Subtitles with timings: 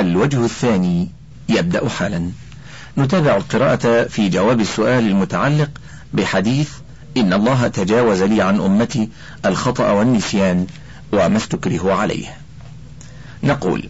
[0.00, 1.08] الوجه الثاني
[1.48, 2.30] يبدأ حالا.
[2.98, 5.70] نتابع القراءة في جواب السؤال المتعلق
[6.14, 6.70] بحديث
[7.16, 9.08] إن الله تجاوز لي عن أمتي
[9.46, 10.66] الخطأ والنسيان
[11.12, 12.36] وما استكره عليه.
[13.42, 13.88] نقول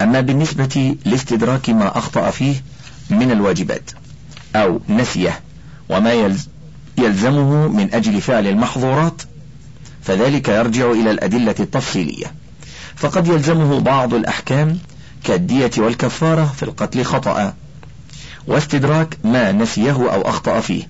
[0.00, 2.62] أما بالنسبة لاستدراك ما أخطأ فيه
[3.10, 3.90] من الواجبات
[4.56, 5.40] أو نسيه
[5.88, 6.12] وما
[6.98, 9.22] يلزمه من أجل فعل المحظورات
[10.02, 12.32] فذلك يرجع إلى الأدلة التفصيلية.
[12.96, 14.78] فقد يلزمه بعض الأحكام
[15.24, 17.54] كالدية والكفارة في القتل خطأ
[18.46, 20.88] واستدراك ما نسيه أو أخطأ فيه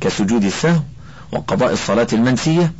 [0.00, 0.80] كسجود السهو
[1.32, 2.72] وقضاء الصلاة المنسية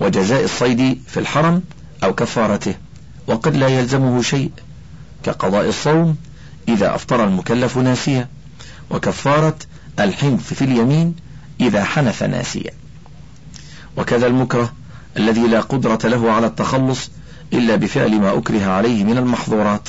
[0.00, 1.62] وجزاء الصيد في الحرم
[2.04, 2.74] أو كفارته
[3.26, 4.50] وقد لا يلزمه شيء
[5.22, 6.16] كقضاء الصوم
[6.68, 8.28] إذا أفطر المكلف ناسيا
[8.90, 9.56] وكفارة
[10.00, 11.14] الحنث في اليمين
[11.60, 12.70] إذا حنث ناسيا
[13.96, 14.72] وكذا المكره
[15.16, 17.10] الذي لا قدرة له على التخلص
[17.52, 19.88] إلا بفعل ما أكره عليه من المحظورات.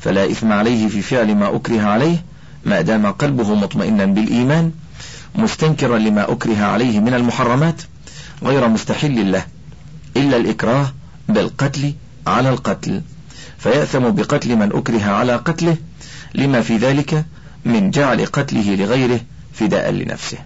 [0.00, 2.24] فلا إثم عليه في فعل ما أكره عليه
[2.64, 4.72] ما دام قلبه مطمئنا بالإيمان
[5.34, 7.82] مستنكرا لما أكره عليه من المحرمات
[8.42, 9.44] غير مستحل له
[10.16, 10.92] إلا الإكراه
[11.28, 11.94] بالقتل
[12.26, 13.02] على القتل.
[13.58, 15.76] فيأثم بقتل من أكره على قتله
[16.34, 17.24] لما في ذلك
[17.64, 19.20] من جعل قتله لغيره
[19.52, 20.38] فداء لنفسه.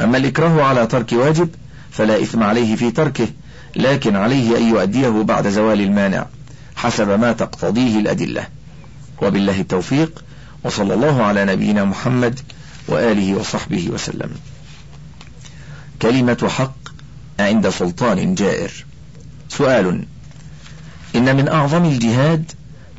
[0.00, 1.48] أما الإكراه على ترك واجب
[1.90, 3.28] فلا إثم عليه في تركه
[3.76, 6.26] لكن عليه أن يؤديه بعد زوال المانع.
[6.82, 8.46] حسب ما تقتضيه الأدلة.
[9.22, 10.24] وبالله التوفيق
[10.64, 12.40] وصلى الله على نبينا محمد
[12.88, 14.30] وآله وصحبه وسلم.
[16.02, 16.74] كلمة حق
[17.40, 18.84] عند سلطان جائر.
[19.48, 20.04] سؤال
[21.14, 22.52] إن من أعظم الجهاد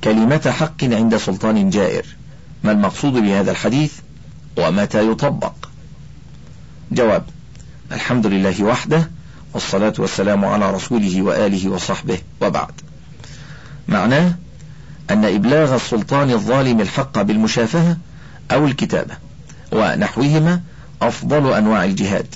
[0.03, 2.05] كلمة حق عند سلطان جائر.
[2.63, 3.93] ما المقصود بهذا الحديث؟
[4.57, 5.53] ومتى يطبق؟
[6.91, 7.25] جواب
[7.91, 9.11] الحمد لله وحده
[9.53, 12.71] والصلاة والسلام على رسوله وآله وصحبه وبعد.
[13.87, 14.33] معناه
[15.11, 17.97] أن إبلاغ السلطان الظالم الحق بالمشافهة
[18.51, 19.17] أو الكتابة
[19.71, 20.61] ونحوهما
[21.01, 22.35] أفضل أنواع الجهاد.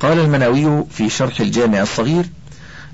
[0.00, 2.24] قال المناوي في شرح الجامع الصغير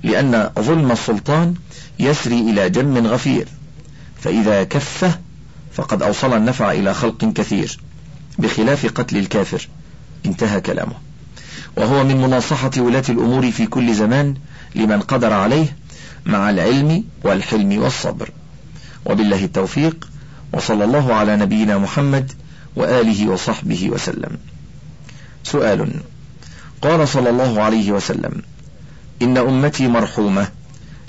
[0.02, 1.54] لأن ظلم السلطان
[1.98, 3.48] يسري إلى جم غفير
[4.20, 5.18] فإذا كفه
[5.72, 7.80] فقد أوصل النفع إلى خلق كثير
[8.38, 9.68] بخلاف قتل الكافر.
[10.26, 10.94] انتهى كلامه.
[11.76, 14.34] وهو من مناصحة ولاة الأمور في كل زمان
[14.74, 15.76] لمن قدر عليه
[16.26, 18.30] مع العلم والحلم والصبر.
[19.04, 20.08] وبالله التوفيق
[20.52, 22.32] وصلى الله على نبينا محمد
[22.76, 24.38] وآله وصحبه وسلم.
[25.44, 25.90] سؤال
[26.82, 28.42] قال صلى الله عليه وسلم
[29.22, 30.48] إن أمتي مرحومة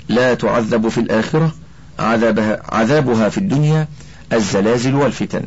[0.08, 1.54] لا تعذب في الآخرة
[1.98, 3.88] عذابها, عذابها في الدنيا
[4.32, 5.42] الزلازل والفتن.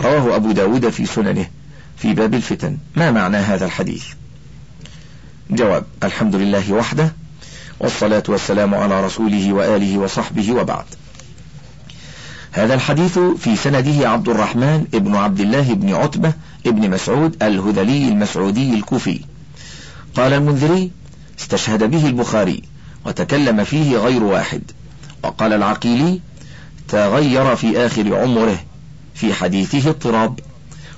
[0.00, 1.46] رواه أبو داود في سننه
[1.96, 2.78] في باب الفتن.
[2.96, 4.04] ما معنى هذا الحديث؟
[5.50, 7.12] جواب الحمد لله وحده
[7.80, 10.84] والصلاة والسلام على رسوله وآله وصحبه وبعد.
[12.52, 16.32] هذا الحديث في سنده عبد الرحمن ابن عبد الله بن عتبة
[16.66, 19.20] ابن مسعود الهذلي المسعودي الكوفي.
[20.16, 20.90] قال المنذري
[21.40, 22.62] استشهد به البخاري
[23.06, 24.62] وتكلم فيه غير واحد.
[25.24, 26.20] وقال العقيلي
[26.88, 28.58] تغير في آخر عمره
[29.14, 30.40] في حديثه اضطراب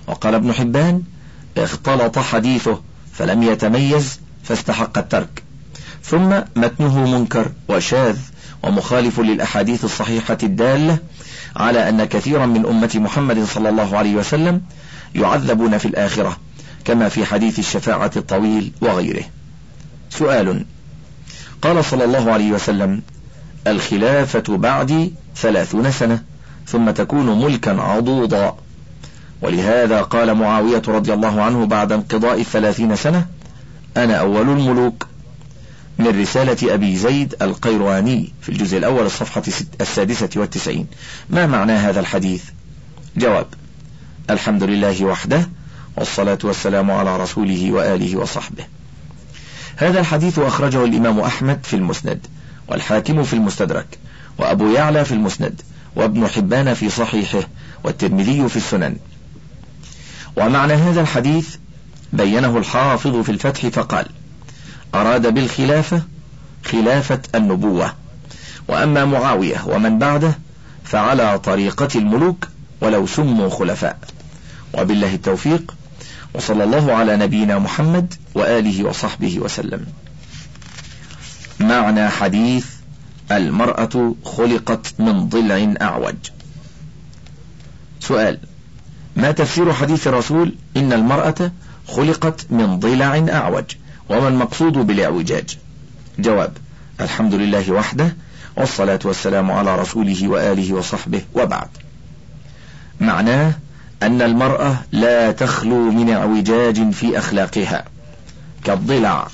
[0.06, 1.02] وقال ابن حبان
[1.58, 2.80] اختلط حديثه
[3.12, 5.45] فلم يتميز فاستحق الترك.
[6.10, 8.16] ثم متنه منكر وشاذ
[8.62, 10.98] ومخالف للأحاديث الصحيحة الدالة
[11.56, 14.62] على أن كثيرا من أمة محمد صلى الله عليه وسلم
[15.14, 16.36] يعذبون في الآخرة
[16.84, 19.24] كما في حديث الشفاعة الطويل وغيره.
[20.10, 20.64] سؤال
[21.62, 23.02] قال صلى الله عليه وسلم
[23.66, 26.22] الخلافة بعدي ثلاثون سنة
[26.66, 28.56] ثم تكون ملكا عضوضا.
[29.42, 33.26] ولهذا قال معاوية رضي الله عنه بعد انقضاء الثلاثين سنة
[33.96, 35.06] أنا أول الملوك.
[35.98, 39.42] من رسالة أبي زيد القيرواني في الجزء الأول الصفحة
[39.80, 40.86] السادسة والتسعين.
[41.30, 42.44] ما معنى هذا الحديث؟
[43.16, 43.46] جواب
[44.30, 45.48] الحمد لله وحده
[45.96, 48.64] والصلاة والسلام على رسوله وآله وصحبه.
[49.76, 52.26] هذا الحديث أخرجه الإمام أحمد في المسند
[52.68, 53.98] والحاكم في المستدرك
[54.38, 55.62] وأبو يعلى في المسند
[55.96, 57.42] وابن حبان في صحيحه
[57.84, 58.96] والترمذي في السنن.
[60.36, 61.56] ومعنى هذا الحديث
[62.12, 64.06] بينه الحافظ في الفتح فقال
[64.94, 66.02] أراد بالخلافة
[66.64, 67.94] خلافة النبوة.
[68.68, 70.38] وأما معاوية ومن بعده
[70.84, 72.48] فعلى طريقة الملوك
[72.80, 73.98] ولو سموا خلفاء.
[74.74, 75.74] وبالله التوفيق
[76.34, 79.86] وصلى الله على نبينا محمد وآله وصحبه وسلم.
[81.60, 82.66] معنى حديث
[83.32, 86.14] المرأة خلقت من ضلع أعوج.
[88.00, 88.38] سؤال
[89.16, 91.52] ما تفسير حديث الرسول إن المرأة
[91.88, 93.64] خلقت من ضلع أعوج؟
[94.08, 95.58] وما المقصود بالاعوجاج؟
[96.18, 96.52] جواب
[97.00, 98.16] الحمد لله وحده
[98.56, 101.68] والصلاة والسلام على رسوله وآله وصحبه وبعد.
[103.00, 103.52] معناه
[104.02, 107.84] أن المرأة لا تخلو من اعوجاج في أخلاقها
[108.64, 109.28] كالضلع.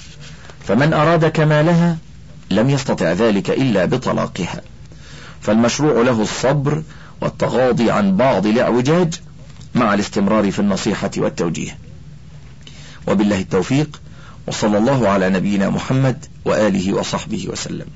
[0.66, 1.96] فمن أراد كمالها
[2.50, 4.60] لم يستطع ذلك إلا بطلاقها.
[5.40, 6.82] فالمشروع له الصبر
[7.20, 9.14] والتغاضي عن بعض الاعوجاج
[9.74, 11.78] مع الاستمرار في النصيحة والتوجيه.
[13.06, 14.01] وبالله التوفيق
[14.46, 17.86] وصلى الله على نبينا محمد وآله وصحبه وسلم.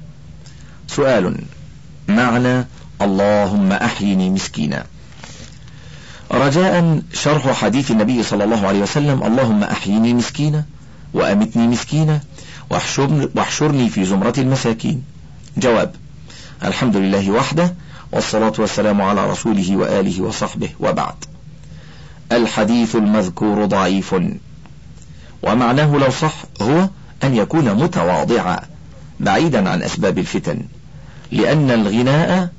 [0.88, 1.36] سؤال.
[2.08, 2.66] معنى
[3.02, 4.86] اللهم أحيني مسكينا.
[6.32, 10.64] رجاء شرح حديث النبي صلى الله عليه وسلم اللهم أحيني مسكينا
[11.14, 12.20] وأمتني مسكينا
[13.34, 15.02] واحشرني في زمرة المساكين.
[15.56, 15.94] جواب.
[16.64, 17.74] الحمد لله وحده
[18.12, 21.24] والصلاة والسلام على رسوله وآله وصحبه وبعد.
[22.32, 24.14] الحديث المذكور ضعيف.
[25.42, 26.88] ومعناه لو صح هو
[27.24, 28.60] أن يكون متواضعا
[29.20, 30.62] بعيدا عن أسباب الفتن
[31.32, 32.50] لأن الغناء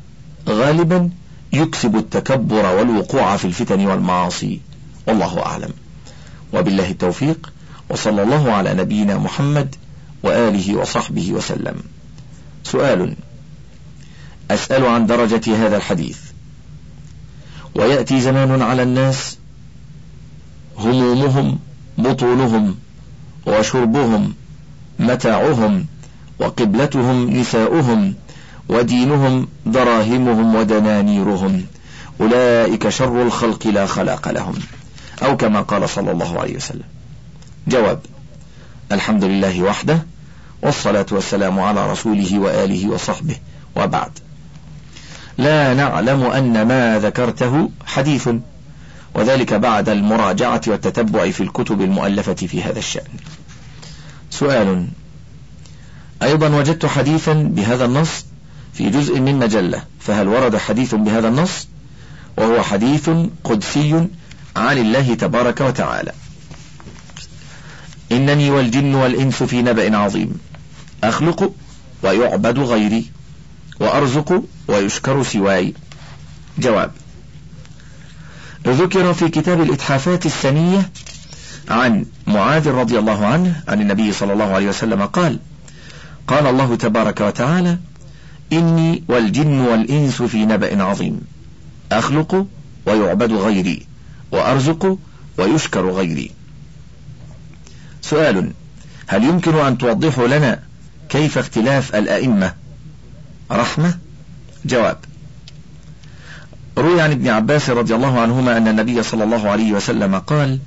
[0.49, 1.09] غالبا
[1.53, 4.59] يكسب التكبر والوقوع في الفتن والمعاصي
[5.07, 5.73] والله أعلم.
[6.53, 7.53] وبالله التوفيق
[7.89, 9.75] وصلى الله على نبينا محمد
[10.23, 11.75] وآله وصحبه وسلم.
[12.63, 13.15] سؤال
[14.51, 16.19] أسأل عن درجة هذا الحديث.
[17.75, 19.37] ويأتي زمان على الناس
[20.77, 21.59] همومهم
[21.97, 22.75] بطونهم
[23.47, 24.33] وشربهم
[24.99, 25.85] متاعهم
[26.39, 28.13] وقبلتهم نساؤهم
[28.69, 31.65] ودينهم دراهمهم ودنانيرهم.
[32.21, 34.53] أولئك شر الخلق لا خلاق لهم.
[35.23, 36.83] أو كما قال صلى الله عليه وسلم.
[37.67, 37.99] جواب
[38.91, 40.05] الحمد لله وحده
[40.61, 43.35] والصلاة والسلام على رسوله وآله وصحبه.
[43.75, 44.11] وبعد
[45.37, 48.29] لا نعلم أن ما ذكرته حديث.
[49.17, 53.07] وذلك بعد المراجعة والتتبع في الكتب المؤلفة في هذا الشأن.
[54.29, 54.87] سؤال.
[56.23, 58.25] أيضا وجدت حديثا بهذا النص
[58.73, 61.67] في جزء من مجلة فهل ورد حديث بهذا النص؟
[62.37, 63.09] وهو حديث
[63.43, 64.07] قدسي
[64.55, 66.11] عن الله تبارك وتعالى.
[68.11, 70.39] إنني والجن والإنس في نبأ عظيم.
[71.03, 71.53] أخلق
[72.03, 73.11] ويعبد غيري
[73.79, 75.73] وأرزق ويشكر سواي.
[76.57, 76.91] جواب.
[78.71, 80.89] ذكر في كتاب الإتحافات السنية
[81.69, 85.39] عن معاذ رضي الله عنه عن النبي صلى الله عليه وسلم قال
[86.27, 87.77] قال الله تبارك وتعالى
[88.53, 91.21] إني والجن والإنس في نبأ عظيم
[91.91, 92.45] أخلق
[92.85, 93.85] ويعبد غيري
[94.31, 94.97] وأرزق
[95.37, 96.31] ويشكر غيري.
[98.01, 98.51] سؤال
[99.07, 100.59] هل يمكن أن توضحوا لنا
[101.09, 102.53] كيف اختلاف الأئمة؟
[103.51, 103.97] رحمة؟
[104.65, 104.97] جواب
[106.77, 110.59] روي عن ابن عباس رضي الله عنهما أن النبي صلى الله عليه وسلم قال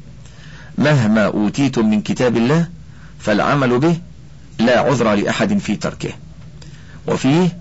[0.79, 2.69] مهما أوتيتم من كتاب الله
[3.19, 3.97] فالعمل به
[4.59, 6.13] لا عذر لأحد في تركه.
[7.07, 7.59] وفيه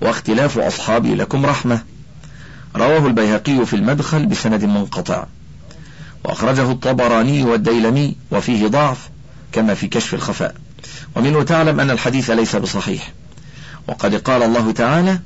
[0.00, 1.82] واختلاف أصحابي لكم رحمة.
[2.76, 5.26] رواه البيهقي في المدخل بسند منقطع.
[6.24, 9.08] وأخرجه الطبراني والديلمي وفيه ضعف
[9.52, 10.54] كما في كشف الخفاء.
[11.16, 13.12] ومنه تعلم أن الحديث ليس بصحيح.
[13.88, 15.18] وقد قال الله تعالى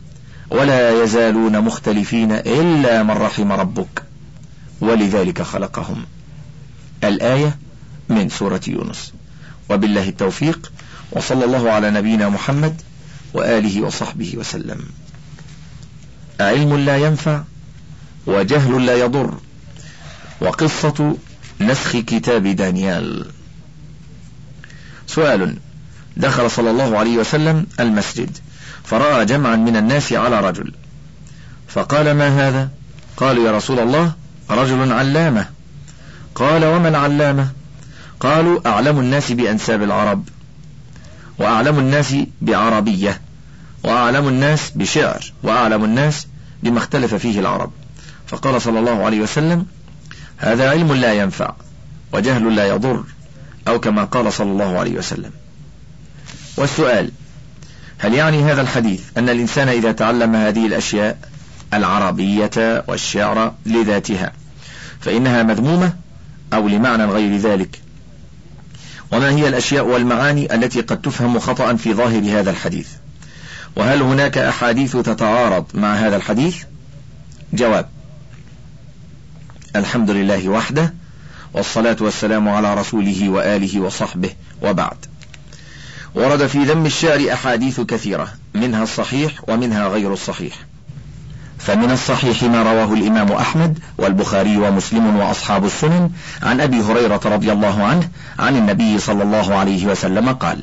[0.51, 4.03] ولا يزالون مختلفين إلا من رحم ربك.
[4.81, 6.07] ولذلك خلقهم.
[7.05, 7.59] الآية
[8.09, 9.13] من سورة يونس.
[9.69, 10.73] وبالله التوفيق
[11.13, 12.81] وصلى الله على نبينا محمد
[13.35, 14.81] وآله وصحبه وسلم.
[16.41, 17.43] علم لا ينفع
[18.27, 19.39] وجهل لا يضر.
[20.41, 21.17] وقصة
[21.61, 23.27] نسخ كتاب دانيال.
[25.07, 25.57] سؤال
[26.17, 28.39] دخل صلى الله عليه وسلم المسجد.
[28.91, 30.73] فرأى جمعا من الناس على رجل.
[31.69, 32.69] فقال ما هذا؟
[33.17, 34.13] قالوا يا رسول الله
[34.51, 35.47] رجل علامة.
[36.35, 37.49] قال وما العلامة؟
[38.21, 40.29] قالوا أعلم الناس بأنساب العرب.
[41.39, 43.21] وأعلم الناس بعربية.
[43.85, 45.33] وأعلم الناس بشعر.
[45.43, 46.27] وأعلم الناس
[46.63, 47.71] بما اختلف فيه العرب.
[48.27, 49.67] فقال صلى الله عليه وسلم
[50.37, 51.53] هذا علم لا ينفع
[52.13, 53.05] وجهل لا يضر
[53.69, 55.31] أو كما قال صلى الله عليه وسلم.
[56.57, 57.11] والسؤال
[57.99, 61.19] هل يعني هذا الحديث أن الإنسان إذا تعلم هذه الأشياء
[61.75, 64.33] العربية والشعر لذاتها
[65.01, 65.93] فإنها مذمومة
[66.53, 67.83] أو لمعنى غير ذلك؟
[69.13, 72.89] وما هي الأشياء والمعاني التي قد تفهم خطأ في ظاهر هذا الحديث؟
[73.77, 76.57] وهل هناك أحاديث تتعارض مع هذا الحديث؟
[77.53, 77.89] جواب
[79.77, 80.95] الحمد لله وحده
[81.55, 84.31] والصلاة والسلام على رسوله وآله وصحبه
[84.63, 84.97] وبعد.
[86.15, 90.55] ورد في ذم الشعر أحاديث كثيرة منها الصحيح ومنها غير الصحيح.
[91.59, 96.11] فمن الصحيح ما رواه الإمام أحمد والبخاري ومسلم وأصحاب السنن
[96.43, 100.63] عن أبي هريرة رضي الله عنه عن النبي صلى الله عليه وسلم قال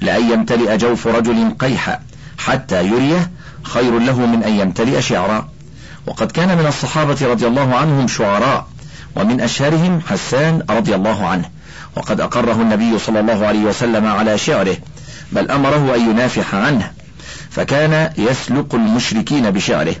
[0.00, 2.00] لأن يمتلئ جوف رجل قيحا
[2.38, 3.30] حتى يريه
[3.62, 5.48] خير له من أن يمتلئ شعرا.
[6.06, 8.66] وقد كان من الصحابة رضي الله عنهم شعراء
[9.16, 11.44] ومن أشهرهم حسان رضي الله عنه
[11.96, 14.76] وقد أقره النبي صلى الله عليه وسلم على شعره
[15.32, 16.90] بل أمره أن ينافح عنه
[17.50, 19.94] فكان يسلق المشركين بشعره.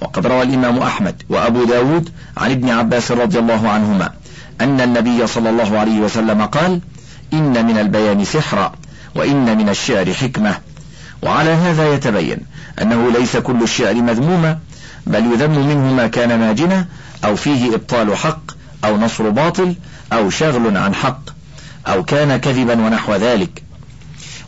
[0.00, 4.10] وقد روى الإمام أحمد وأبو داود عن ابن عباس رضي الله عنهما
[4.60, 6.80] أن النبي صلى الله عليه وسلم قال
[7.32, 8.72] إن من البيان سحرا
[9.14, 10.58] وإن من الشعر حكمة.
[11.22, 12.38] وعلى هذا يتبين
[12.82, 14.58] أنه ليس كل الشعر مذموما
[15.06, 16.86] بل يذم منه ما كان ماجنا
[17.24, 18.50] أو فيه إبطال حق
[18.84, 19.74] أو نصر باطل
[20.12, 21.20] أو شغل عن حق
[21.86, 23.62] أو كان كذبا ونحو ذلك.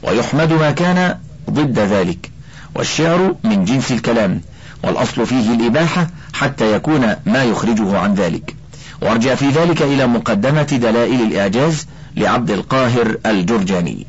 [0.02, 1.18] ويحمد ما كان
[1.50, 2.30] ضد ذلك.
[2.74, 4.40] والشعر من جنس الكلام.
[4.82, 8.54] والأصل فيه الإباحة حتى يكون ما يخرجه عن ذلك.
[9.02, 11.86] وأرجع في ذلك إلى مقدمة دلائل الإعجاز
[12.16, 14.06] لعبد القاهر الجرجاني.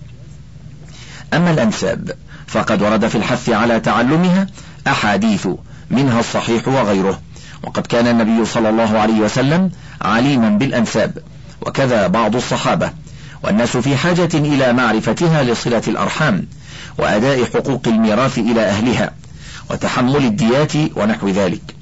[1.34, 2.12] أما الأنساب
[2.48, 4.48] فقد ورد في الحث على تعلمها
[4.88, 5.48] أحاديث
[5.92, 7.22] منها الصحيح وغيره.
[7.64, 11.18] وقد كان النبي صلى الله عليه وسلم عليما بالأنساب.
[11.62, 12.92] وكذا بعض الصحابة.
[13.44, 16.48] والناس في حاجة إلى معرفتها لصلة الأرحام
[16.98, 19.12] وأداء حقوق الميراث إلى أهلها
[19.70, 21.76] وتحمل الديات ونحو ذلك.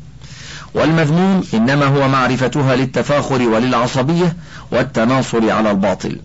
[0.74, 4.36] والمذموم إنما هو معرفتها للتفاخر وللعصبية
[4.72, 6.20] والتناصر على الباطل.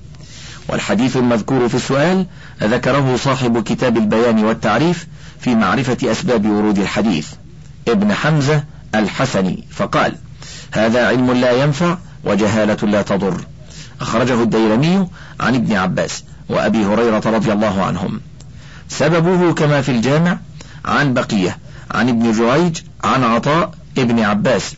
[0.68, 2.26] والحديث المذكور في السؤال
[2.62, 5.06] ذكره صاحب كتاب البيان والتعريف
[5.40, 7.28] في معرفة أسباب ورود الحديث
[7.88, 10.14] ابن حمزة الحسني فقال
[10.72, 13.44] هذا علم لا ينفع وجهالة لا تضر.
[14.00, 15.08] أخرجه الديلمي
[15.40, 18.20] عن ابن عباس وأبي هريرة رضي الله عنهم.
[18.88, 20.38] سببه كما في الجامع
[20.84, 21.58] عن بقية
[21.90, 24.74] عن ابن جريج عن عطاء ابن عباس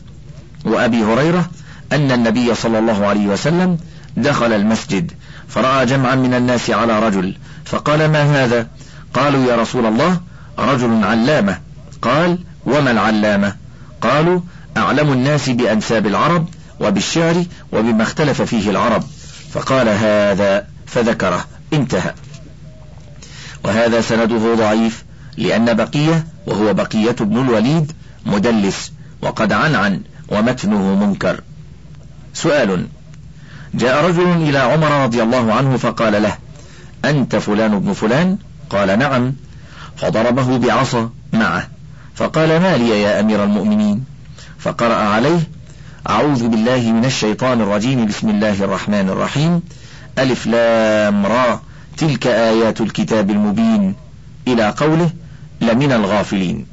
[0.65, 1.49] وأبي هريرة
[1.91, 3.77] أن النبي صلى الله عليه وسلم
[4.17, 5.11] دخل المسجد
[5.47, 8.67] فرأى جمعا من الناس على رجل فقال ما هذا؟
[9.13, 10.19] قالوا يا رسول الله
[10.59, 11.59] رجل علامة.
[12.01, 13.55] قال وما العلامة؟
[14.01, 14.39] قالوا
[14.77, 16.47] أعلم الناس بأنساب العرب
[16.79, 19.03] وبالشعر وبما اختلف فيه العرب
[19.51, 22.13] فقال هذا فذكره انتهى.
[23.63, 25.03] وهذا سنده ضعيف
[25.37, 27.91] لأن بقية وهو بقية بن الوليد
[28.25, 28.91] مدلس
[29.21, 31.41] وقد عنعن ومتنه منكر.
[32.33, 32.87] سؤال
[33.73, 36.37] جاء رجل إلى عمر رضي الله عنه فقال له
[37.05, 38.37] أنت فلان ابن فلان؟
[38.69, 39.33] قال نعم.
[39.97, 41.67] فضربه بعصا معه
[42.15, 44.05] فقال ما لي يا أمير المؤمنين؟
[44.59, 45.39] فقرأ عليه
[46.09, 48.05] أعوذ بالله من الشيطان الرجيم.
[48.05, 49.61] بسم الله الرحمن الرحيم.
[50.19, 51.61] ألف لام را.
[51.97, 53.95] تلك آيات الكتاب المبين.
[54.47, 55.09] إلى قوله
[55.61, 56.65] لمن الغافلين.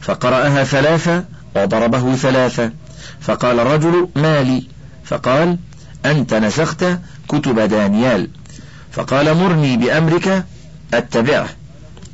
[0.00, 1.24] فقرأها ثلاثة
[1.56, 2.72] وضربه ثلاثة.
[3.20, 4.64] فقال الرجل ما لي؟
[5.04, 5.58] فقال
[6.06, 6.84] أنت نسخت
[7.28, 8.28] كتب دانيال.
[8.92, 10.44] فقال مرني بأمرك
[10.94, 11.48] أتبعه.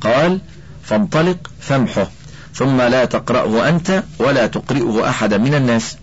[0.01, 0.39] قال
[0.83, 2.07] فانطلق فامحه.
[2.55, 5.97] ثم لا تقرأه أنت ولا تقرئه أحدا من الناس.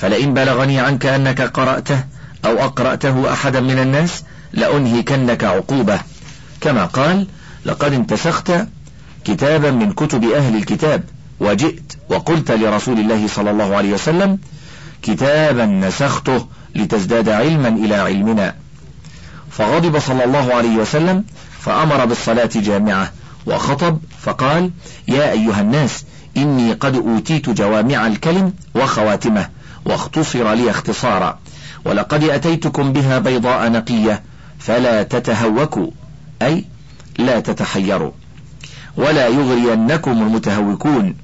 [0.00, 2.04] فلئن بلغني عنك أنك قرأته
[2.44, 6.00] أو أقرأته أحدا من الناس لأنهكنك عقوبة.
[6.60, 7.26] كما قال
[7.64, 8.52] لقد انتسخت
[9.24, 11.04] كتابا من كتب أهل الكتاب
[11.40, 14.38] وجئت وقلت لرسول الله صلى الله عليه وسلم
[15.02, 18.54] كتابا نسخته لتزداد علما إلى علمنا
[19.50, 21.24] فغضب صلى الله عليه وسلم
[21.60, 23.12] فأمر بالصلاة جامعة
[23.46, 24.70] وخطب فقال
[25.08, 26.04] يا أيها الناس
[26.36, 29.48] إني قد أوتيت جوامع الكلم وخواتمه
[29.88, 31.38] واختصر لي اختصارا.
[31.84, 34.22] ولقد أتيتكم بها بيضاء نقية
[34.58, 35.90] فلا تتهوكوا
[36.42, 36.64] أي
[37.18, 38.10] لا تتحيروا
[38.96, 41.14] ولا يغرينكم المتهوكون.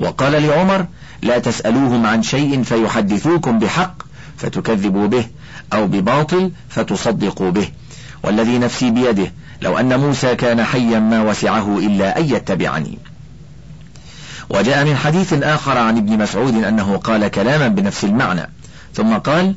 [0.00, 0.86] وقال لعمر
[1.22, 3.94] لا تسألوهم عن شيء فيحدثوكم بحق
[4.36, 5.26] فتكذبوا به
[5.72, 7.68] أو بباطل فتصدقوا به.
[8.22, 9.32] والذي نفسي بيده
[9.62, 12.98] لو أن موسى كان حيا ما وسعه إلا أن يتبعني.
[14.52, 18.50] وجاء من حديث آخر عن ابن مسعود أنه قال كلاما بنفس المعنى
[18.94, 19.54] ثم قال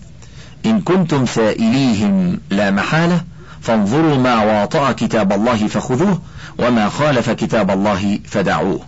[0.66, 3.24] إن كنتم سائليهم لا محالة
[3.62, 6.22] فانظروا ما واطأ كتاب الله فخذوه
[6.58, 8.80] وما خالف كتاب الله فدعوه.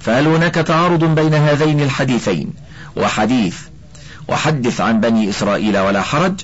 [0.00, 2.52] فهل هناك تعارض بين هذين الحديثين؟
[2.96, 3.56] وحديث
[4.28, 6.40] وحدث عن بني إسرائيل ولا حرج.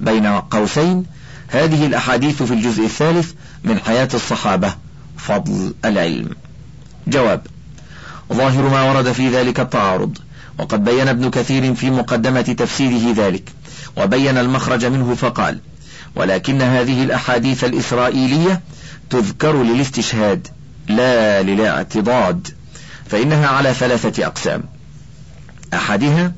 [0.00, 1.04] بين قوسين
[1.48, 3.32] هذه الأحاديث في الجزء الثالث
[3.64, 4.74] من حياة الصحابة
[5.16, 6.30] فضل العلم.
[7.06, 7.46] جواب
[8.32, 10.18] ظاهر ما ورد في ذلك التعارض
[10.58, 13.52] وقد بين ابن كثير في مقدمة تفسيره ذلك
[13.96, 15.58] وبين المخرج منه فقال
[16.16, 18.60] ولكن هذه الأحاديث الإسرائيلية
[19.10, 20.48] تذكر للاستشهاد
[20.88, 22.48] لا للاعتضاد
[23.06, 24.62] فإنها على ثلاثة أقسام
[25.74, 26.32] أحدها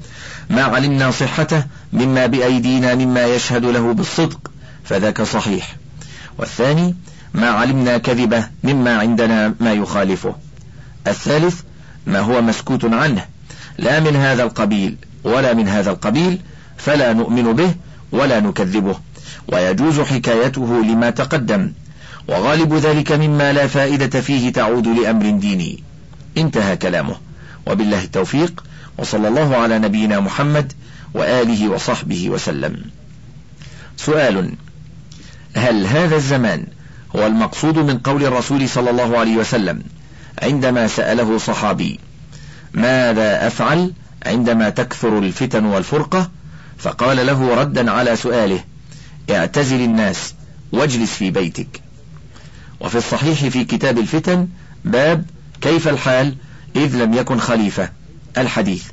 [0.51, 4.51] ما علمنا صحته مما بأيدينا مما يشهد له بالصدق
[4.85, 5.77] فذاك صحيح
[6.39, 6.97] والثاني
[7.35, 10.35] ما علمنا كذبه مما عندنا ما يخالفه
[11.07, 11.61] الثالث
[12.09, 13.25] ما هو مسكوت عنه.
[13.79, 16.39] لا من هذا القبيل ولا من هذا القبيل
[16.77, 17.75] فلا نؤمن به
[18.13, 18.97] ولا نكذبه.
[19.49, 21.73] ويجوز حكايته لما تقدم.
[22.29, 25.83] وغالب ذلك مما لا فائدة فيه تعود لأمر ديني.
[26.39, 27.17] انتهى كلامه.
[27.67, 28.65] وبالله التوفيق
[28.99, 30.73] وصلى الله على نبينا محمد
[31.15, 32.83] وآله وصحبه وسلم.
[33.97, 34.53] سؤال
[35.55, 36.67] هل هذا الزمان
[37.17, 39.83] هو المقصود من قول الرسول صلى الله عليه وسلم؟
[40.43, 42.01] عندما سأله صحابي
[42.75, 43.93] ماذا أفعل
[44.27, 46.31] عندما تكثر الفتن والفرقة؟
[46.79, 48.65] فقال له ردا على سؤاله
[49.31, 50.35] اعتزل الناس
[50.73, 51.81] واجلس في بيتك.
[52.81, 54.49] وفي الصحيح في كتاب الفتن
[54.85, 55.25] باب
[55.61, 56.35] كيف الحال
[56.77, 57.89] إذ لم يكن خليفة
[58.39, 58.85] الحديث.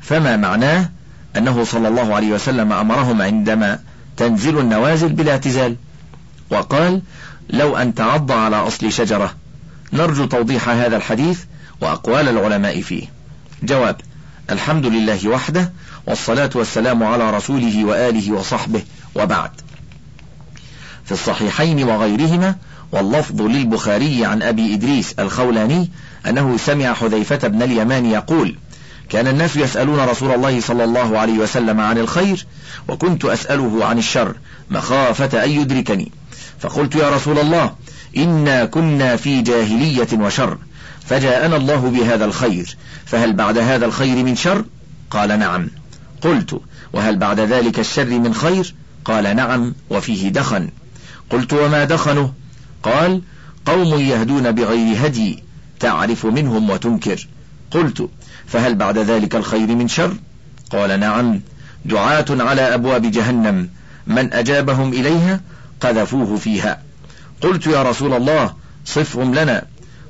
[0.00, 0.90] فما معناه
[1.36, 3.78] أنه صلى الله عليه وسلم أمرهم عندما
[4.16, 5.76] تنزل النوازل بالاعتزال
[6.50, 7.02] وقال
[7.50, 9.34] لو أن تعض على أصل شجرة
[9.92, 11.40] نرجو توضيح هذا الحديث
[11.80, 13.06] وأقوال العلماء فيه.
[13.62, 13.96] جواب
[14.50, 15.72] الحمد لله وحده
[16.06, 18.82] والصلاة والسلام على رسوله وآله وصحبه
[19.14, 19.50] وبعد.
[21.04, 22.56] في الصحيحين وغيرهما
[22.92, 25.90] واللفظ للبخاري عن أبي إدريس الخولاني
[26.26, 28.56] أنه سمع حذيفة بن اليمان يقول
[29.08, 32.46] كان الناس يسألون رسول الله صلى الله عليه وسلم عن الخير
[32.88, 34.34] وكنت أسأله عن الشر
[34.70, 36.12] مخافة أن يدركني.
[36.60, 37.74] فقلت يا رسول الله
[38.16, 40.58] إنا كنا في جاهلية وشر.
[41.06, 42.76] فجاءنا الله بهذا الخير.
[43.04, 44.64] فهل بعد هذا الخير من شر؟
[45.10, 45.68] قال نعم.
[46.22, 46.60] قلت
[46.92, 50.70] وهل بعد ذلك الشر من خير؟ قال نعم وفيه دخن.
[51.30, 52.32] قلت وما دخنه؟
[52.82, 53.22] قال
[53.66, 55.42] قوم يهدون بغير هدي
[55.80, 57.28] تعرف منهم وتنكر.
[57.70, 58.08] قلت
[58.46, 60.14] فهل بعد ذلك الخير من شر؟
[60.70, 61.40] قال نعم.
[61.84, 63.68] دعاة على أبواب جهنم.
[64.06, 65.40] من أجابهم إليها
[65.80, 66.82] قذفوه فيها.
[67.42, 69.64] قلت يا رسول الله صفهم لنا.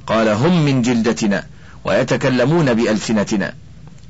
[0.06, 1.44] قال هم من جلدتنا
[1.84, 3.54] ويتكلمون بألسنتنا.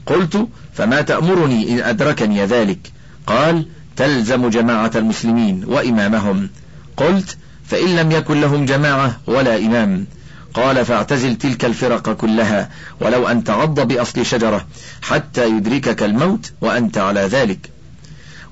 [0.07, 2.93] قلت فما تأمرني إن أدركني ذلك؟
[3.27, 6.51] قال تلزم جماعة المسلمين وإمامهم.
[6.97, 10.07] قلت فإن لم يكن لهم جماعة ولا إمام.
[10.55, 14.67] قال فاعتزل تلك الفرق كلها ولو أن تعض بأصل شجرة
[15.03, 17.71] حتى يدركك الموت وأنت على ذلك.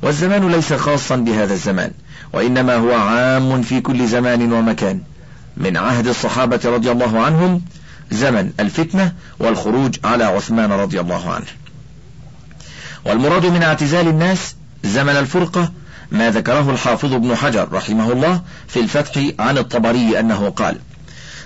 [0.03, 1.91] والزمان ليس خاصا بهذا الزمان.
[2.33, 5.01] وإنما هو عام في كل زمان ومكان.
[5.57, 7.63] من عهد الصحابة رضي الله عنهم
[8.11, 11.47] زمن الفتنة والخروج على عثمان رضي الله عنه.
[13.05, 15.73] والمراد من اعتزال الناس زمن الفرقة
[16.11, 20.77] ما ذكره الحافظ ابن حجر رحمه الله في الفتح عن الطبري أنه قال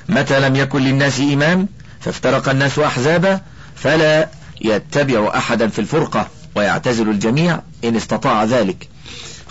[0.09, 1.69] متى لم يكن للناس إمام
[2.01, 3.41] فافترق الناس أحزابا
[3.77, 4.29] فلا
[4.61, 8.89] يتبع أحدا في الفرقة ويعتزل الجميع إن استطاع ذلك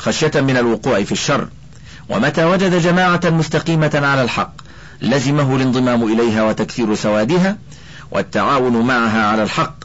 [0.03, 1.47] خشية من الوقوع في الشر.
[2.09, 4.53] ومتى وجد جماعة مستقيمة على الحق
[5.01, 7.57] لزمه الانضمام إليها وتكثير سوادها
[8.11, 9.75] والتعاون معها على الحق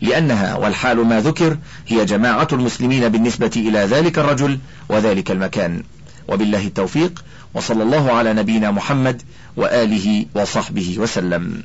[0.00, 1.56] لأنها والحال ما ذكر
[1.88, 4.58] هي جماعة المسلمين بالنسبة إلى ذلك الرجل
[4.88, 5.82] وذلك المكان.
[6.28, 9.22] وبالله التوفيق وصلى الله على نبينا محمد
[9.56, 11.62] وآله وصحبه وسلم.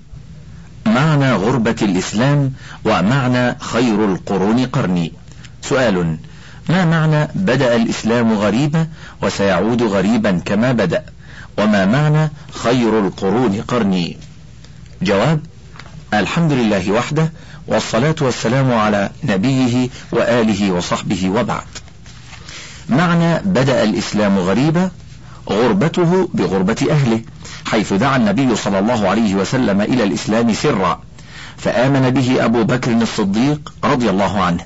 [0.86, 2.54] معنى غربة الإسلام
[2.86, 5.14] ومعنى خير القرون قرني.
[5.62, 6.18] سؤال
[6.70, 8.88] ما معنى بدأ الإسلام غريبا
[9.22, 11.04] وسيعود غريبا كما بدأ؟
[11.58, 14.18] وما معنى خير القرون قرني؟
[15.02, 15.40] جواب
[16.14, 17.32] الحمد لله وحده
[17.68, 21.64] والصلاة والسلام على نبيه وآله وصحبه وبعد.
[22.90, 24.92] معنى بدأ الإسلام غريبا
[25.50, 27.22] غربته بغربة أهله
[27.66, 31.02] حيث دعا النبي صلى الله عليه وسلم إلى الإسلام سرا
[31.58, 34.66] فآمن به أبو بكر الصديق رضي الله عنه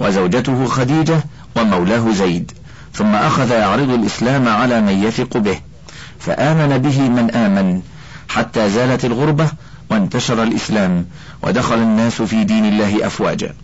[0.00, 1.24] وزوجته خديجة
[1.56, 2.52] ومولاه زيد
[2.94, 5.60] ثم أخذ يعرض الإسلام على من يثق به
[6.18, 7.82] فآمن به من آمن
[8.28, 9.48] حتى زالت الغربة
[9.90, 11.06] وانتشر الإسلام
[11.42, 13.54] ودخل الناس في دين الله أفواجا.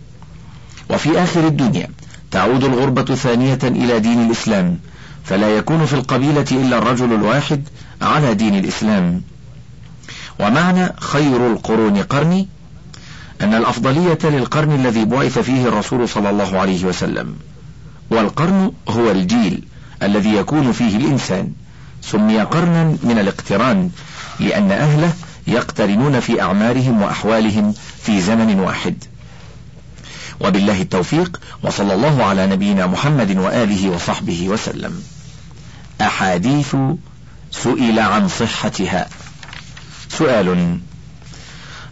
[0.89, 1.87] وفي آخر الدنيا
[2.31, 4.79] تعود الغربة ثانية إلى دين الإسلام
[5.23, 7.63] فلا يكون في القبيلة إلا الرجل الواحد
[8.01, 9.21] على دين الإسلام.
[10.39, 12.47] ومعنى خير القرون قرني
[13.41, 17.35] أن الأفضلية للقرن الذي بعث فيه الرسول صلى الله عليه وسلم.
[18.13, 19.63] والقرن هو الجيل
[20.03, 21.51] الذي يكون فيه الإنسان.
[22.01, 23.89] سمي قرنا من الاقتران
[24.39, 25.13] لأن أهله
[25.47, 27.73] يقترنون في أعمارهم وأحوالهم
[28.03, 29.03] في زمن واحد.
[30.39, 35.03] وبالله التوفيق وصلى الله على نبينا محمد وآله وصحبه وسلم.
[36.01, 36.75] أحاديث
[37.51, 39.09] سئل عن صحتها.
[40.09, 40.79] سؤال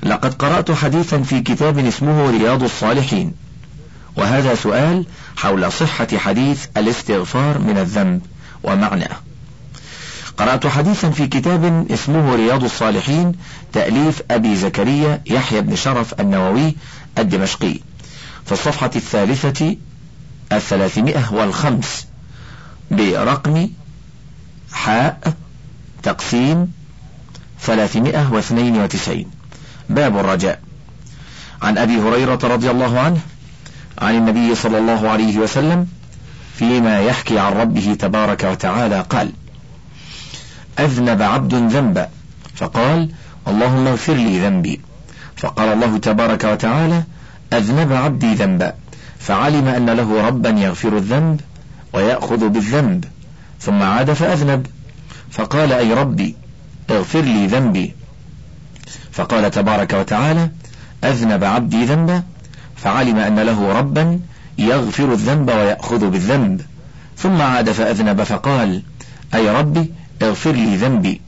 [0.04, 3.34] لقد قرأت حديثا في كتاب اسمه رياض الصالحين.
[4.16, 5.06] وهذا سؤال
[5.38, 8.22] حول صحة حديث الاستغفار من الذنب
[8.64, 9.18] ومعناه
[10.38, 13.32] قرأت حديثا في كتاب اسمه رياض الصالحين
[13.74, 16.76] تأليف أبي زكريا يحيى بن شرف النووي
[17.18, 17.80] الدمشقي
[18.46, 19.78] في الصفحة الثالثة
[20.52, 22.08] الثلاثمائة والخمس
[22.92, 23.70] برقم
[24.72, 25.34] حاء
[26.04, 26.74] تقسيم
[27.62, 29.32] ثلاثمائة واثنين وتسعين.
[29.90, 30.62] باب الرجاء.
[31.62, 33.20] عن أبي هريرة رضي الله عنه
[34.02, 35.88] عن النبي صلى الله عليه وسلم
[36.56, 39.32] فيما يحكي عن ربه تبارك وتعالى قال
[40.80, 42.10] أذنب عبد ذنبا
[42.56, 43.10] فقال
[43.48, 44.82] اللهم اغفر لي ذنبي.
[45.36, 47.04] فقال الله تبارك وتعالى
[47.54, 48.74] أذنب عبدي ذنبا
[49.20, 51.42] فعلم أن له ربا يغفر الذنب
[51.94, 53.06] ويأخذ بالذنب.
[53.60, 54.68] ثم عاد فأذنب.
[55.32, 56.36] فقال أي ربي
[56.90, 57.96] اغفر لي ذنبي.
[59.12, 60.50] فقال تبارك وتعالى
[61.04, 62.24] أذنب عبدي ذنبا.
[62.84, 64.20] فعلم أن له ربا
[64.58, 66.62] يغفر الذنب ويأخذ بالذنب.
[67.18, 68.84] ثم عاد فأذنب فقال
[69.36, 69.92] أي ربي
[70.22, 71.22] اغفر لي ذنبي.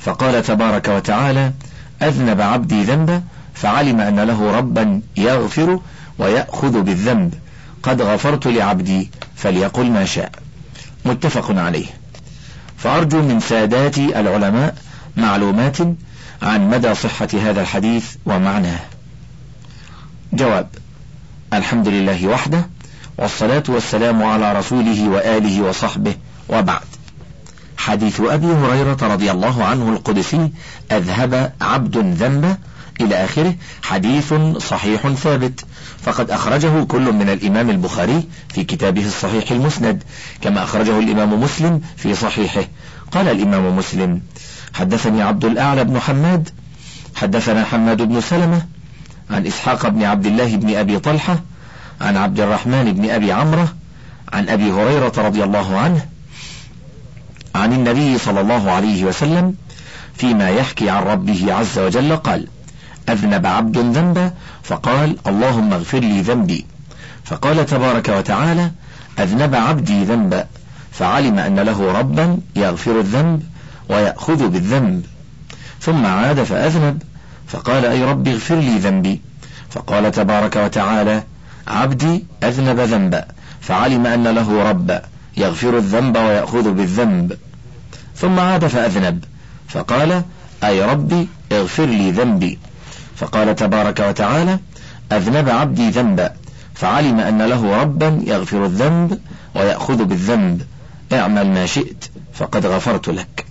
[0.00, 1.52] فقال تبارك وتعالى
[2.02, 3.22] أذنب عبدي ذنبا
[3.54, 5.80] فعلم أن له ربا يغفر
[6.18, 7.34] ويأخذ بالذنب.
[7.82, 10.30] قد غفرت لعبدي فليقل ما شاء.
[11.04, 11.86] متفق عليه.
[12.76, 14.74] فأرجو من سادات العلماء
[15.16, 15.78] معلومات
[16.42, 18.80] عن مدى صحة هذا الحديث ومعناه.
[20.32, 20.68] جواب
[21.54, 22.66] الحمد لله وحده
[23.18, 26.14] والصلاة والسلام على رسوله وآله وصحبه
[26.48, 26.84] وبعد.
[27.76, 30.52] حديث أبي هريرة رضي الله عنه القدسي
[30.92, 32.56] أذهب عبد ذنبه
[33.00, 35.64] إلى آخره حديث صحيح ثابت.
[36.02, 40.02] فقد أخرجه كل من الإمام البخاري في كتابه الصحيح المسند
[40.40, 42.64] كما أخرجه الإمام مسلم في صحيحه.
[43.12, 44.20] قال الإمام مسلم
[44.74, 46.48] حدثني عبد الأعلى بن حماد
[47.14, 48.62] حدثنا حماد بن سلمة
[49.30, 51.40] عن إسحاق بن عبد الله بن أبي طلحة
[52.00, 53.74] عن عبد الرحمن بن أبي عمرة
[54.32, 56.06] عن أبي هريرة رضي الله عنه
[57.54, 59.54] عن النبي صلى الله عليه وسلم
[60.14, 62.46] فيما يحكي عن ربه عز وجل قال
[63.08, 66.66] أذنب عبد ذنبا فقال اللهم اغفر لي ذنبي.
[67.24, 68.70] فقال تبارك وتعالى
[69.18, 70.46] أذنب عبدي ذنبا
[70.92, 73.42] فعلم أن له ربا يغفر الذنب
[73.88, 75.04] ويأخذ بالذنب.
[75.80, 77.02] ثم عاد فأذنب
[77.52, 79.20] فقال أي رب اغفر لي ذنبي.
[79.70, 81.22] فقال تبارك وتعالى
[81.66, 83.24] عبدي أذنب ذنبا
[83.60, 85.02] فعلم أن له ربا
[85.36, 87.38] يغفر الذنب ويأخذ بالذنب.
[88.16, 89.24] ثم عاد فأذنب.
[89.68, 90.22] فقال
[90.64, 92.58] أي ربي اغفر لي ذنبي.
[93.16, 94.58] فقال تبارك وتعالى
[95.12, 96.32] أذنب عبدي ذنبا
[96.74, 99.18] فعلم أن له ربا يغفر الذنب
[99.54, 100.62] ويأخذ بالذنب.
[101.12, 103.46] اعمل ما شئت فقد غفرت لك.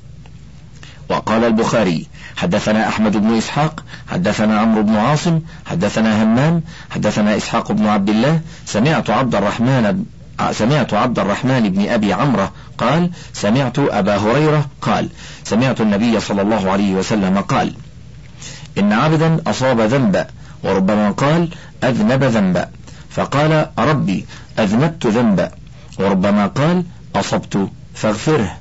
[1.09, 2.07] وقال البخاري
[2.39, 8.39] حدثنا أحمد بن إسحاق حدثنا عمرو بن عاصم حدثنا همام حدثنا إسحاق بن عبد الله
[8.65, 10.05] سمعت عبد الرحمن
[10.51, 12.47] سمعت عبد الرحمن بن أبي عمرو
[12.77, 15.09] قال سمعت أبا هريرة قال
[15.43, 17.73] سمعت النبي صلى الله عليه وسلم قال
[18.77, 20.27] إن عبدا أصاب ذنبا
[20.63, 21.49] وربما قال
[21.83, 22.69] أذنب ذنبا.
[23.09, 24.25] فقال ربي
[24.59, 25.51] أذنبت ذنبا.
[25.99, 26.83] وربما قال
[27.15, 28.57] أصبت فاغفره.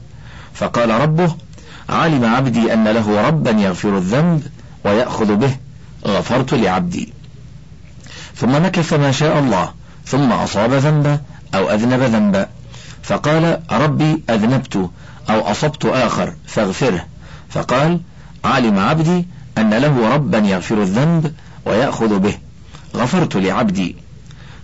[0.55, 1.35] فقال ربه
[1.89, 4.43] علم عبدي أن له ربا يغفر الذنب
[4.85, 5.57] ويأخذ به
[6.07, 7.13] غفرت لعبدي.
[8.37, 9.73] ثم مكث ما شاء الله
[10.07, 11.21] ثم أصاب ذنبا
[11.55, 12.49] أو أذنب ذنبا
[13.03, 14.91] فقال ربي أذنبت
[15.31, 17.07] أو أصبت آخر فاغفره.
[17.51, 18.01] فقال
[18.45, 19.27] علم عبدي
[19.59, 21.35] أن له ربا يغفر الذنب
[21.67, 22.39] ويأخذ به
[22.95, 23.97] غفرت لعبدي.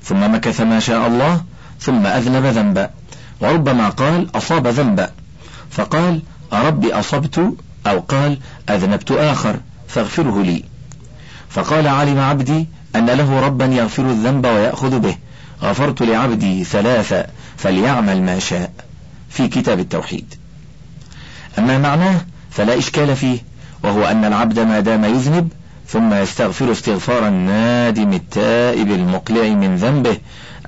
[0.02, 1.44] ثم مكث ما شاء الله
[1.80, 2.90] ثم أذنب ذنبا
[3.40, 5.10] وربما قال أصاب ذنبا
[5.70, 6.22] فقال
[6.62, 7.54] ربي أصبت
[7.86, 8.38] أو قال
[8.70, 9.56] أذنبت آخر
[9.88, 10.64] فاغفره لي.
[11.48, 15.16] فقال علم عبدي أن له ربا يغفر الذنب ويأخذ به.
[15.62, 18.70] غفرت لعبدي ثلاثة فليعمل ما شاء.
[19.30, 20.34] في كتاب التوحيد.
[21.58, 23.38] أما معناه فلا إشكال فيه
[23.82, 25.48] وهو أن العبد ما دام يذنب
[25.88, 30.16] ثم يستغفر استغفار النادم التائب المقلع من ذنبه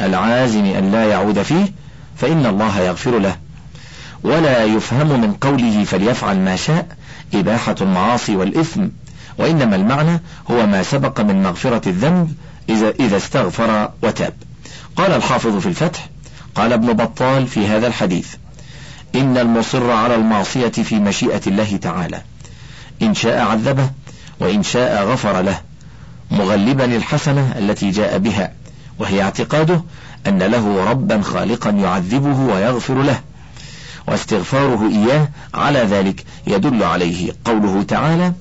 [0.01, 1.73] العازم أن لا يعود فيه
[2.17, 3.37] فإن الله يغفر له.
[4.27, 6.87] ولا يفهم من قوله فليفعل ما شاء
[7.35, 8.87] إباحة المعاصي والإثم
[9.39, 12.35] وإنما المعنى هو ما سبق من مغفرة الذنب
[12.69, 14.35] إذا, إذا استغفر وتاب.
[14.97, 16.09] قال الحافظ في الفتح
[16.55, 18.35] قال ابن بطال في هذا الحديث
[19.15, 22.23] إن المصر على المعصية في مشيئة الله تعالى.
[23.03, 23.91] إن شاء عذبه
[24.41, 25.61] وإن شاء غفر له
[26.31, 28.53] مغلبا الحسنة التي جاء بها
[28.99, 29.83] وهي اعتقاده
[30.27, 33.21] أن له ربا خالقا يعذبه ويغفر له.
[34.09, 36.25] واستغفاره إياه على ذلك.
[36.47, 38.33] يدل عليه قوله تعالى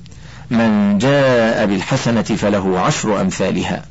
[0.50, 3.84] من جاء بالحسنة فله عشر أمثالها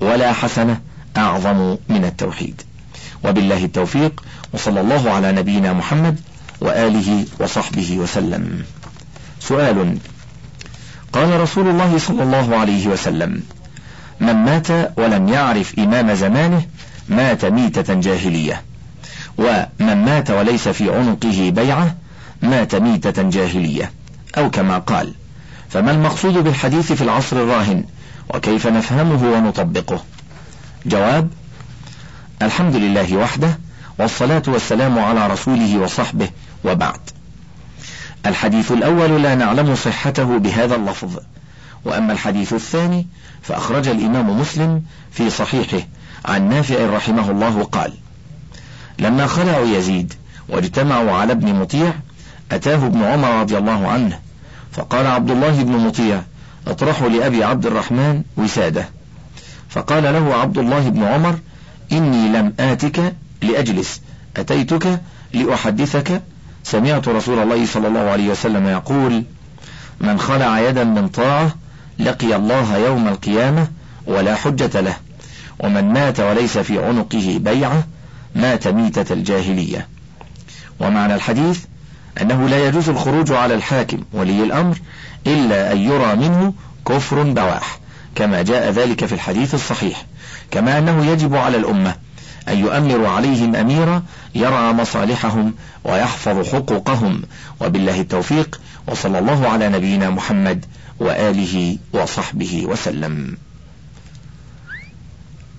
[0.00, 0.80] ولا حسنة
[1.16, 2.62] أعظم من التوحيد.
[3.24, 6.20] وبالله التوفيق وصلى الله على نبينا محمد
[6.60, 8.64] وآله وصحبه وسلم.
[9.40, 9.98] سؤال
[11.12, 13.42] قال رسول الله صلى الله عليه وسلم
[14.20, 16.62] من مات ولم يعرف إمام زمانه
[17.08, 18.62] مات ميتة جاهلية.
[19.40, 21.94] ومن مات وليس في عنقه بيعة
[22.42, 23.92] مات ميتة جاهلية
[24.38, 25.14] أو كما قال
[25.68, 27.84] فما المقصود بالحديث في العصر الراهن
[28.34, 30.04] وكيف نفهمه ونطبقه؟
[30.86, 31.30] جواب
[32.42, 33.58] الحمد لله وحده
[33.98, 36.28] والصلاة والسلام على رسوله وصحبه
[36.64, 37.00] وبعد.
[38.26, 41.18] الحديث الأول لا نعلم صحته بهذا اللفظ
[41.84, 43.06] وأما الحديث الثاني
[43.42, 45.86] فأخرج الإمام مسلم في صحيحه
[46.24, 47.92] عن نافع رحمه الله قال
[49.00, 50.14] لما خلعوا يزيد
[50.48, 51.92] واجتمعوا على ابن مطيع
[52.52, 54.18] أتاه ابن عمر رضي الله عنه
[54.72, 56.22] فقال عبد الله بن مطيع
[56.66, 58.88] اطرحوا لأبي عبد الرحمن وسادة.
[59.68, 61.38] فقال له عبد الله بن عمر
[61.92, 64.00] إني لم آتك لأجلس
[64.36, 65.00] أتيتك
[65.32, 66.22] لأحدثك.
[66.64, 69.24] سمعت رسول الله صلى الله عليه وسلم يقول
[70.00, 71.54] من خلع يدا من طاعة
[71.98, 73.68] لقي الله يوم القيامة
[74.06, 74.96] ولا حجة له
[75.58, 77.84] ومن مات وليس في عنقه بيعة
[78.34, 79.88] مات ميتة الجاهلية.
[80.80, 81.64] ومعنى الحديث
[82.20, 84.78] أنه لا يجوز الخروج على الحاكم ولي الأمر
[85.26, 86.54] إلا أن يرى منه
[86.86, 87.78] كفر بواح
[88.14, 90.06] كما جاء ذلك في الحديث الصحيح.
[90.50, 91.94] كما أنه يجب على الأمة
[92.48, 94.02] أن يؤمر عليهم أميرا
[94.34, 97.22] يرعى مصالحهم ويحفظ حقوقهم.
[97.60, 100.64] وبالله التوفيق وصلى الله على نبينا محمد
[101.00, 103.36] وآله وصحبه وسلم.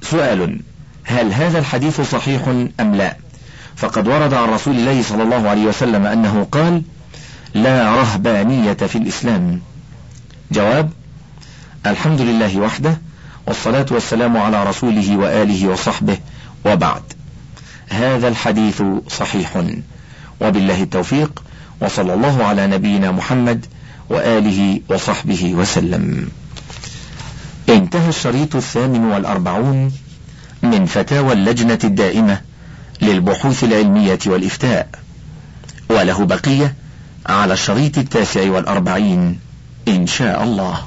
[0.01, 0.59] سؤال
[1.03, 2.47] هل هذا الحديث صحيح
[2.79, 3.17] أم لا؟
[3.75, 6.81] فقد ورد عن رسول الله صلى الله عليه وسلم أنه قال
[7.53, 9.61] لا رهبانية في الإسلام.
[10.51, 10.89] جواب
[11.85, 12.97] الحمد لله وحده
[13.47, 16.17] والصلاة والسلام على رسوله وآله وصحبه
[16.65, 17.03] وبعد.
[17.89, 19.63] هذا الحديث صحيح.
[20.41, 21.43] وبالله التوفيق
[21.81, 23.65] وصلى الله على نبينا محمد
[24.09, 26.29] وآله وصحبه وسلم.
[27.69, 29.91] انتهى الشريط الثامن والأربعون
[30.63, 32.41] من فتاوى اللجنة الدائمة
[33.01, 34.89] للبحوث العلمية والإفتاء
[35.89, 36.75] وله بقية
[37.25, 39.39] على الشريط التاسع والأربعين
[39.87, 40.81] إن شاء الله.